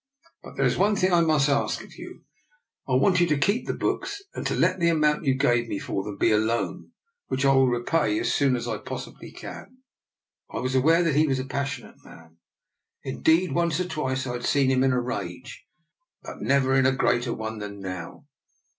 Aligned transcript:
But 0.41 0.55
there 0.57 0.65
is 0.65 0.79
one 0.79 0.95
thing 0.95 1.13
I 1.13 1.21
must 1.21 1.47
ask 1.47 1.83
of 1.83 1.93
you. 1.95 2.23
I 2.87 2.95
want 2.95 3.19
you 3.19 3.27
to 3.27 3.37
keep 3.37 3.67
the 3.67 3.73
books 3.75 4.23
and 4.33 4.47
to 4.47 4.55
let 4.55 4.79
the 4.79 4.89
amount 4.89 5.25
you 5.25 5.35
gave 5.35 5.67
me 5.67 5.77
for 5.77 6.03
them 6.03 6.17
be 6.17 6.31
a 6.31 6.39
loan, 6.39 6.89
which 7.27 7.45
I 7.45 7.53
will 7.53 7.67
repay 7.67 8.17
as 8.19 8.33
soon 8.33 8.55
as 8.55 8.67
I 8.67 8.79
pos 8.79 9.05
sibly 9.05 9.31
can." 9.31 9.77
I 10.51 10.57
was 10.57 10.73
aware 10.73 11.03
that 11.03 11.15
he 11.15 11.27
was 11.27 11.37
a 11.37 11.45
passionate 11.45 12.03
man: 12.03 12.37
indeed, 13.03 13.51
once 13.51 13.79
or 13.79 13.87
twice 13.87 14.25
I 14.25 14.33
had 14.33 14.43
seen 14.43 14.71
him 14.71 14.83
in 14.83 14.91
a 14.91 14.99
rage, 14.99 15.67
but 16.23 16.41
never 16.41 16.73
in 16.73 16.87
a 16.87 16.91
greater 16.95 17.31
one 17.35 17.59
than 17.59 17.79
now. 17.79 18.25